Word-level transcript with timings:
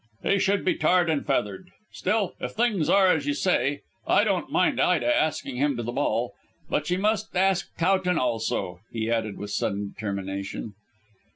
"He 0.23 0.39
should 0.39 0.65
be 0.65 0.73
tarred 0.73 1.11
and 1.11 1.23
feathered. 1.23 1.69
Still, 1.91 2.33
if 2.39 2.53
things 2.53 2.89
are 2.89 3.09
as 3.09 3.27
you 3.27 3.35
say, 3.35 3.81
I 4.07 4.23
don't 4.23 4.49
mind 4.51 4.81
Ida 4.81 5.05
asking 5.15 5.57
him 5.57 5.77
to 5.77 5.83
the 5.83 5.91
ball. 5.91 6.33
But 6.71 6.87
she 6.87 6.97
must 6.97 7.35
ask 7.35 7.69
Towton 7.77 8.17
also," 8.17 8.79
he 8.91 9.11
added 9.11 9.37
with 9.37 9.51
sudden 9.51 9.89
determination. 9.93 10.73